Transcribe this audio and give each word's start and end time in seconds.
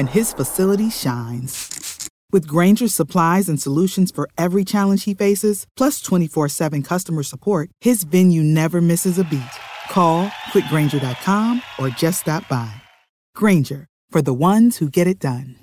and 0.00 0.08
his 0.08 0.32
facility 0.32 0.90
shines. 0.90 2.08
With 2.32 2.46
Granger's 2.46 2.94
supplies 2.94 3.48
and 3.48 3.60
solutions 3.60 4.10
for 4.10 4.28
every 4.36 4.64
challenge 4.64 5.04
he 5.04 5.14
faces, 5.14 5.66
plus 5.76 6.00
24 6.00 6.48
7 6.48 6.82
customer 6.82 7.22
support, 7.22 7.68
his 7.84 8.04
venue 8.04 8.42
never 8.42 8.80
misses 8.80 9.18
a 9.18 9.24
beat. 9.24 9.54
Call 9.90 10.28
quickgranger.com 10.52 11.62
or 11.78 11.90
just 11.90 12.20
stop 12.20 12.48
by. 12.48 12.72
Granger, 13.34 13.86
for 14.10 14.22
the 14.22 14.34
ones 14.34 14.78
who 14.78 14.88
get 14.88 15.06
it 15.06 15.20
done. 15.20 15.56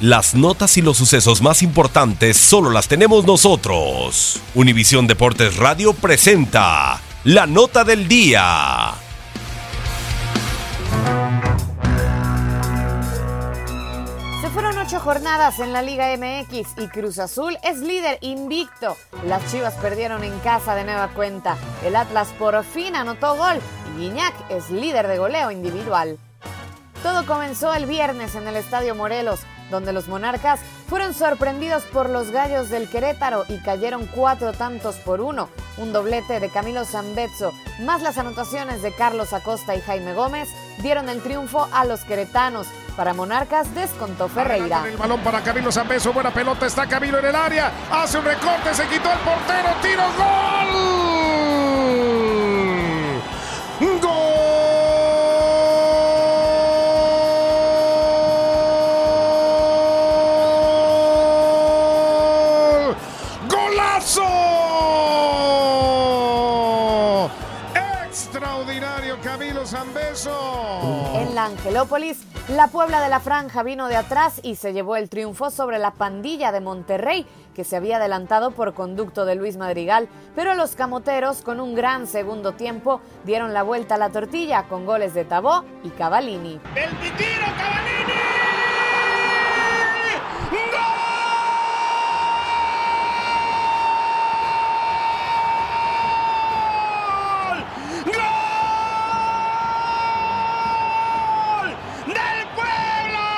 Las 0.00 0.34
notas 0.34 0.76
y 0.78 0.82
los 0.82 0.96
sucesos 0.96 1.42
más 1.42 1.62
importantes 1.62 2.36
solo 2.36 2.70
las 2.70 2.88
tenemos 2.88 3.24
nosotros. 3.24 4.40
Univisión 4.56 5.06
Deportes 5.06 5.58
Radio 5.58 5.92
presenta 5.92 7.00
la 7.22 7.46
nota 7.46 7.84
del 7.84 8.08
día. 8.08 9.01
Ocho 14.92 15.00
jornadas 15.00 15.58
en 15.58 15.72
la 15.72 15.80
Liga 15.80 16.14
MX 16.18 16.76
y 16.76 16.86
Cruz 16.88 17.18
Azul 17.18 17.56
es 17.62 17.78
líder 17.78 18.18
invicto. 18.20 18.94
Las 19.24 19.50
Chivas 19.50 19.72
perdieron 19.76 20.22
en 20.22 20.38
casa 20.40 20.74
de 20.74 20.84
nueva 20.84 21.08
cuenta. 21.14 21.56
El 21.82 21.96
Atlas 21.96 22.28
por 22.38 22.62
fin 22.62 22.94
anotó 22.94 23.34
gol 23.34 23.56
y 23.96 24.00
Guiñac 24.00 24.34
es 24.50 24.68
líder 24.68 25.08
de 25.08 25.16
goleo 25.16 25.50
individual. 25.50 26.18
Todo 27.02 27.24
comenzó 27.24 27.72
el 27.72 27.86
viernes 27.86 28.34
en 28.34 28.46
el 28.46 28.56
Estadio 28.56 28.94
Morelos, 28.94 29.40
donde 29.70 29.94
los 29.94 30.08
monarcas 30.08 30.60
fueron 30.88 31.14
sorprendidos 31.14 31.84
por 31.84 32.10
los 32.10 32.30
gallos 32.30 32.68
del 32.68 32.86
Querétaro 32.86 33.44
y 33.48 33.62
cayeron 33.62 34.06
cuatro 34.14 34.52
tantos 34.52 34.96
por 34.96 35.22
uno. 35.22 35.48
Un 35.78 35.94
doblete 35.94 36.38
de 36.38 36.50
Camilo 36.50 36.84
Zambezzo, 36.84 37.54
más 37.80 38.02
las 38.02 38.18
anotaciones 38.18 38.82
de 38.82 38.92
Carlos 38.92 39.32
Acosta 39.32 39.74
y 39.74 39.80
Jaime 39.80 40.12
Gómez, 40.12 40.50
dieron 40.82 41.08
el 41.08 41.22
triunfo 41.22 41.66
a 41.72 41.86
los 41.86 42.04
queretanos. 42.04 42.66
Para 42.96 43.14
Monarcas 43.14 43.74
descontó 43.74 44.28
Ferreira. 44.28 44.84
El 44.86 44.96
balón 44.98 45.20
para 45.20 45.40
Camilo 45.40 45.72
Zambeso, 45.72 46.12
buena 46.12 46.30
pelota, 46.30 46.66
está 46.66 46.86
Camilo 46.86 47.18
en 47.18 47.24
el 47.24 47.34
área, 47.34 47.72
hace 47.90 48.18
un 48.18 48.24
recorte, 48.24 48.74
se 48.74 48.86
quitó 48.86 49.10
el 49.10 49.18
portero, 49.20 49.70
tiro, 49.80 50.02
gol. 50.18 50.92
¡Gol! 62.80 62.96
¡Golazo! 63.48 64.22
Extraordinario 68.04 69.18
Camilo 69.22 69.66
Zambeso. 69.66 71.21
La 71.32 71.46
Angelópolis, 71.46 72.24
la 72.48 72.66
Puebla 72.66 73.00
de 73.00 73.08
la 73.08 73.18
Franja 73.18 73.62
vino 73.62 73.88
de 73.88 73.96
atrás 73.96 74.40
y 74.42 74.56
se 74.56 74.74
llevó 74.74 74.96
el 74.96 75.08
triunfo 75.08 75.50
sobre 75.50 75.78
la 75.78 75.92
pandilla 75.92 76.52
de 76.52 76.60
Monterrey, 76.60 77.26
que 77.54 77.64
se 77.64 77.76
había 77.76 77.96
adelantado 77.96 78.50
por 78.50 78.74
conducto 78.74 79.24
de 79.24 79.34
Luis 79.34 79.56
Madrigal, 79.56 80.10
pero 80.34 80.54
los 80.54 80.74
camoteros, 80.74 81.40
con 81.40 81.58
un 81.58 81.74
gran 81.74 82.06
segundo 82.06 82.52
tiempo, 82.52 83.00
dieron 83.24 83.54
la 83.54 83.62
vuelta 83.62 83.94
a 83.94 83.98
la 83.98 84.10
tortilla 84.10 84.64
con 84.64 84.84
goles 84.84 85.14
de 85.14 85.24
Tabó 85.24 85.64
y 85.82 85.88
Cavallini. 85.88 86.60
¡El 86.74 86.90
tiro, 87.16 87.46
Cavallini! 87.56 88.12
¡Gol! 90.50 90.58
¡Gol! 98.04 98.22
¡Del 102.06 102.46
Puebla! 102.56 103.28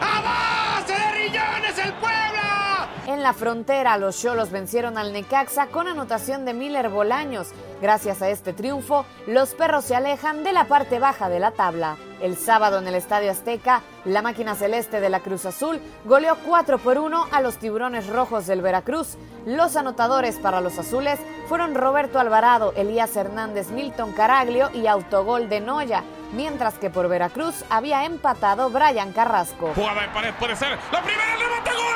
¡A 0.00 0.20
base 0.22 0.94
de 0.94 1.10
Rillones 1.12 1.78
el 1.78 1.92
Puebla! 1.94 2.88
En 3.06 3.13
la 3.24 3.32
frontera, 3.32 3.96
los 3.96 4.20
Cholos 4.20 4.50
vencieron 4.50 4.98
al 4.98 5.14
Necaxa 5.14 5.68
con 5.68 5.88
anotación 5.88 6.44
de 6.44 6.52
Miller 6.52 6.90
Bolaños. 6.90 7.52
Gracias 7.80 8.20
a 8.20 8.28
este 8.28 8.52
triunfo, 8.52 9.06
los 9.26 9.54
perros 9.54 9.86
se 9.86 9.96
alejan 9.96 10.44
de 10.44 10.52
la 10.52 10.66
parte 10.66 10.98
baja 10.98 11.30
de 11.30 11.40
la 11.40 11.50
tabla. 11.52 11.96
El 12.20 12.36
sábado 12.36 12.78
en 12.78 12.86
el 12.86 12.94
Estadio 12.94 13.30
Azteca, 13.30 13.80
la 14.04 14.20
máquina 14.20 14.54
celeste 14.54 15.00
de 15.00 15.08
la 15.08 15.20
Cruz 15.20 15.46
Azul 15.46 15.80
goleó 16.04 16.36
4 16.44 16.76
por 16.76 16.98
1 16.98 17.28
a 17.32 17.40
los 17.40 17.56
tiburones 17.56 18.08
rojos 18.08 18.46
del 18.46 18.60
Veracruz. 18.60 19.16
Los 19.46 19.74
anotadores 19.76 20.36
para 20.36 20.60
los 20.60 20.78
azules 20.78 21.18
fueron 21.48 21.74
Roberto 21.74 22.18
Alvarado, 22.18 22.74
Elías 22.76 23.16
Hernández, 23.16 23.70
Milton 23.70 24.12
Caraglio 24.12 24.68
y 24.74 24.86
autogol 24.86 25.48
de 25.48 25.60
Noya, 25.60 26.04
mientras 26.34 26.74
que 26.74 26.90
por 26.90 27.08
Veracruz 27.08 27.64
había 27.70 28.04
empatado 28.04 28.68
Brian 28.68 29.14
Carrasco. 29.14 29.72
Jugada 29.74 30.02
de 30.02 30.08
pared 30.08 30.34
puede 30.38 30.56
ser 30.56 30.78
la 30.92 31.02
primera, 31.02 31.34
el 31.34 31.40
remate, 31.40 31.70
gol. 31.70 31.93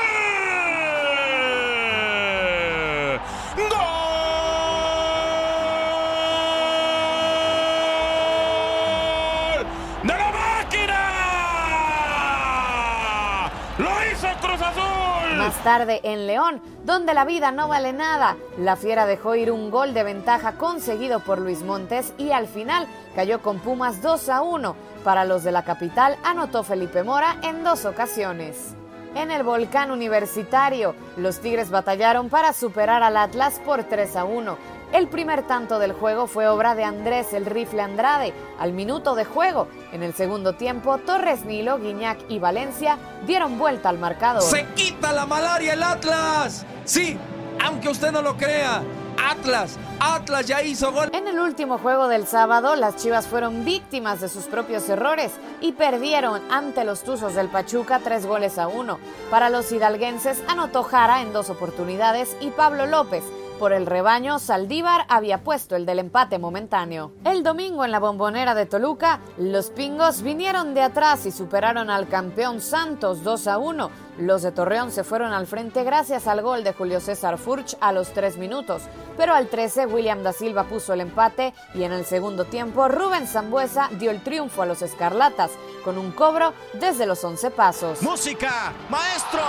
Más 15.37 15.55
tarde 15.62 16.00
en 16.03 16.26
León, 16.26 16.61
donde 16.85 17.15
la 17.15 17.25
vida 17.25 17.53
no 17.53 17.69
vale 17.69 17.93
nada, 17.93 18.37
la 18.59 18.75
Fiera 18.75 19.06
dejó 19.06 19.37
ir 19.37 19.53
un 19.53 19.70
gol 19.70 19.94
de 19.94 20.03
ventaja 20.03 20.53
conseguido 20.53 21.20
por 21.20 21.38
Luis 21.38 21.62
Montes 21.62 22.12
y 22.19 22.32
al 22.32 22.49
final 22.49 22.88
cayó 23.15 23.41
con 23.41 23.61
Pumas 23.61 24.03
2 24.03 24.29
a 24.29 24.43
1. 24.43 24.76
Para 25.05 25.25
los 25.25 25.44
de 25.44 25.53
la 25.53 25.62
capital 25.62 26.17
anotó 26.25 26.65
Felipe 26.65 27.05
Mora 27.05 27.37
en 27.43 27.62
dos 27.62 27.85
ocasiones. 27.85 28.75
En 29.15 29.31
el 29.31 29.43
volcán 29.43 29.91
universitario, 29.91 30.94
los 31.17 31.41
Tigres 31.41 31.70
batallaron 31.70 32.29
para 32.29 32.53
superar 32.53 33.03
al 33.03 33.17
Atlas 33.17 33.61
por 33.65 33.85
3 33.85 34.17
a 34.17 34.25
1. 34.25 34.59
El 34.93 35.06
primer 35.08 35.46
tanto 35.46 35.79
del 35.79 35.93
juego 35.93 36.26
fue 36.26 36.49
obra 36.49 36.75
de 36.75 36.82
Andrés 36.82 37.35
el 37.35 37.44
Rifle 37.44 37.82
Andrade 37.82 38.32
al 38.58 38.73
minuto 38.73 39.14
de 39.14 39.26
juego. 39.26 39.69
En 39.93 40.02
el 40.02 40.14
segundo 40.14 40.55
tiempo, 40.55 40.96
Torres 40.99 41.44
Nilo, 41.44 41.79
Guiñac 41.79 42.19
y 42.31 42.38
Valencia 42.38 42.96
dieron 43.26 43.58
vuelta 43.58 43.90
al 43.90 43.99
marcador. 43.99 44.43
Se 44.43 44.64
quita 44.75 45.12
la 45.12 45.26
malaria 45.26 45.75
el 45.75 45.82
Atlas. 45.82 46.64
Sí, 46.85 47.19
aunque 47.62 47.90
usted 47.90 48.12
no 48.12 48.23
lo 48.23 48.37
crea. 48.37 48.82
Atlas. 49.31 49.76
Atlas 50.00 50.46
ya 50.46 50.62
hizo 50.62 50.91
gol. 50.93 51.11
En 51.12 51.26
el 51.26 51.38
último 51.38 51.76
juego 51.79 52.08
del 52.08 52.26
sábado, 52.26 52.75
las 52.76 52.96
Chivas 52.96 53.26
fueron 53.26 53.64
víctimas 53.64 54.20
de 54.20 54.29
sus 54.29 54.44
propios 54.44 54.88
errores 54.88 55.32
y 55.61 55.73
perdieron 55.73 56.41
ante 56.50 56.84
los 56.84 57.02
Tuzos 57.02 57.34
del 57.34 57.49
Pachuca 57.49 58.00
tres 58.02 58.25
goles 58.25 58.58
a 58.58 58.69
uno. 58.69 58.99
Para 59.31 59.50
los 59.50 59.70
hidalguenses, 59.70 60.43
anotó 60.49 60.82
Jara 60.82 61.20
en 61.20 61.32
dos 61.32 61.50
oportunidades 61.50 62.37
y 62.41 62.50
Pablo 62.50 62.87
López 62.87 63.25
por 63.58 63.72
el 63.72 63.87
rebaño, 63.87 64.38
Saldívar 64.38 65.05
había 65.08 65.43
puesto 65.43 65.75
el 65.76 65.84
del 65.84 65.99
empate 65.99 66.38
momentáneo. 66.38 67.12
El 67.25 67.43
domingo 67.43 67.84
en 67.84 67.90
la 67.90 67.99
bombonera 67.99 68.55
de 68.55 68.66
Toluca, 68.66 69.20
los 69.37 69.70
pingos 69.70 70.22
vinieron 70.22 70.75
de 70.75 70.82
atrás 70.82 71.26
y 71.26 71.32
superaron 71.32 71.90
al 71.90 72.08
campeón 72.08 72.60
Santos 72.60 73.25
2 73.25 73.46
a 73.49 73.58
1. 73.58 73.90
Los 74.19 74.43
de 74.43 74.52
Torreón 74.52 74.90
se 74.90 75.05
fueron 75.05 75.32
al 75.32 75.46
frente 75.46 75.84
gracias 75.84 76.26
al 76.26 76.43
gol 76.43 76.64
de 76.64 76.72
Julio 76.72 77.00
César 77.00 77.38
Furch 77.38 77.76
a 77.81 77.93
los 77.93 78.08
3 78.12 78.38
minutos, 78.38 78.82
pero 79.16 79.34
al 79.34 79.49
13 79.49 79.87
William 79.87 80.22
da 80.22 80.32
Silva 80.32 80.64
puso 80.64 80.93
el 80.93 81.00
empate 81.00 81.52
y 81.75 81.82
en 81.82 81.93
el 81.93 82.05
segundo 82.05 82.44
tiempo 82.44 82.88
Rubén 82.88 83.26
Zambuesa 83.26 83.90
dio 83.99 84.10
el 84.10 84.22
triunfo 84.22 84.62
a 84.62 84.66
los 84.66 84.82
Escarlatas 84.82 85.50
con 85.84 85.99
un 85.99 86.12
cobro 86.12 86.55
desde 86.75 87.06
los 87.06 87.22
11 87.22 87.50
pasos. 87.50 88.02
Música, 88.02 88.72
maestro. 88.88 89.43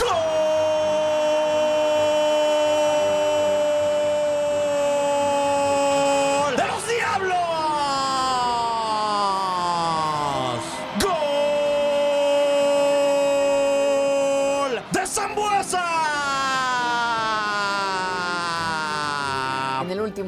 ¡Gol! 0.00 1.27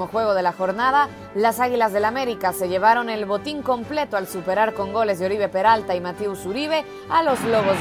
Juego 0.07 0.35
de 0.35 0.43
la 0.43 0.53
jornada, 0.53 1.09
las 1.35 1.61
Águilas 1.61 1.93
del 1.93 2.05
América 2.05 2.53
se 2.53 2.69
llevaron 2.69 3.11
el 3.11 3.25
botín 3.25 3.63
completo 3.63 4.17
al 4.17 4.27
superar 4.27 4.75
con 4.75 4.93
goles 4.93 5.19
de 5.19 5.27
Oribe 5.27 5.49
Peralta 5.49 5.95
y 5.95 6.01
Matheus 6.01 6.45
Uribe 6.47 6.85
a 7.09 7.23
los 7.23 7.41
Lobos 7.43 7.77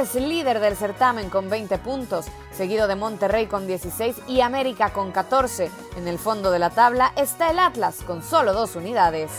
es 0.00 0.14
líder 0.14 0.60
del 0.60 0.76
certamen 0.76 1.28
con 1.28 1.50
20 1.50 1.76
puntos, 1.78 2.26
seguido 2.52 2.88
de 2.88 2.96
Monterrey 2.96 3.46
con 3.46 3.66
16 3.66 4.16
y 4.28 4.40
América 4.40 4.94
con 4.94 5.12
14. 5.12 5.70
En 5.98 6.08
el 6.08 6.18
fondo 6.18 6.50
de 6.50 6.58
la 6.58 6.70
tabla 6.70 7.12
está 7.16 7.50
el 7.50 7.58
Atlas 7.58 7.96
con 8.06 8.22
solo 8.22 8.54
dos 8.54 8.76
unidades. 8.76 9.30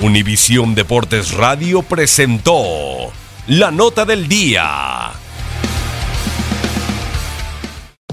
Univisión 0.00 0.74
Deportes 0.74 1.32
Radio 1.32 1.82
presentó 1.82 3.12
la 3.46 3.70
nota 3.70 4.04
del 4.04 4.26
día. 4.26 5.21